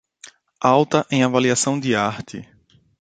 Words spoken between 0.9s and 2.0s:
em avaliação de